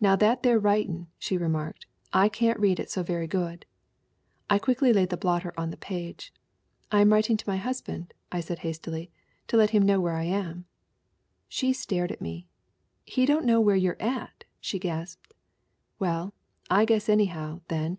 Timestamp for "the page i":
5.72-7.00